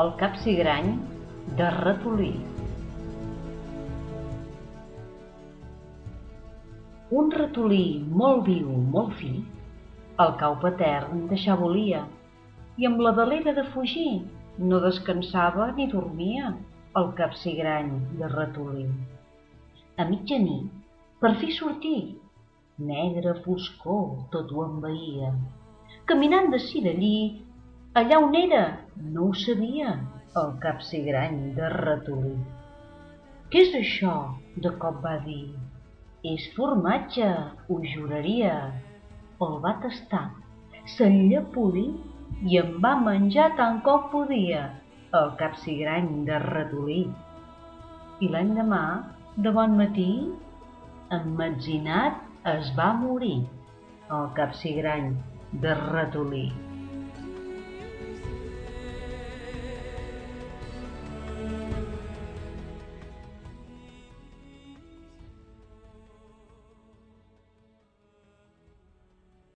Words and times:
el 0.00 0.10
capsigrany 0.20 0.88
de 1.56 1.66
ratolí. 1.72 2.34
Un 7.20 7.30
ratolí 7.32 7.86
molt 8.22 8.42
viu, 8.44 8.74
molt 8.96 9.14
fi, 9.20 9.30
el 10.24 10.34
cau 10.42 10.58
patern 10.60 11.24
deixar 11.30 11.56
volia, 11.62 12.02
i 12.76 12.84
amb 12.90 13.00
la 13.06 13.14
delera 13.16 13.56
de 13.56 13.64
fugir 13.72 14.20
no 14.58 14.82
descansava 14.84 15.70
ni 15.78 15.88
dormia 15.94 16.52
el 17.00 17.08
capsigrany 17.16 17.94
de 18.20 18.28
ratolí. 18.34 18.84
A 19.96 20.04
mitjanit, 20.04 20.68
per 21.24 21.32
fi 21.40 21.48
sortí, 21.56 21.96
negra 22.92 23.32
foscor 23.48 24.28
tot 24.34 24.52
ho 24.52 24.68
envaïa. 24.68 25.32
Caminant 26.04 26.52
d'ací 26.52 26.84
d'allí, 26.84 27.18
Allà 27.96 28.18
on 28.20 28.34
era 28.36 28.85
no 28.96 29.28
ho 29.28 29.34
sabia 29.34 29.92
el 30.40 30.52
capsigrany 30.62 31.38
de 31.56 31.68
ratolí. 31.72 32.34
Què 33.52 33.62
és 33.68 33.74
això? 33.78 34.16
de 34.64 34.72
cop 34.82 35.02
va 35.04 35.18
dir. 35.24 35.52
És 36.24 36.46
formatge, 36.56 37.28
ho 37.68 37.76
juraria. 37.92 38.54
El 39.46 39.58
va 39.64 39.74
tastar, 39.82 40.24
s'enllapolí 40.96 41.86
i 42.48 42.56
em 42.62 42.72
va 42.84 42.94
menjar 43.02 43.50
tant 43.60 43.82
com 43.84 44.08
podia 44.14 44.62
el 45.20 45.28
capsigrany 45.42 46.08
de 46.28 46.38
ratolí. 46.46 47.02
I 48.24 48.30
l'endemà, 48.32 48.84
de 49.36 49.52
bon 49.58 49.76
matí, 49.76 50.10
emmetzinat 51.12 52.24
es 52.56 52.72
va 52.78 52.88
morir 53.02 53.42
el 54.16 54.32
capsigrany 54.40 55.12
de 55.66 55.76
ratolí. 55.82 56.46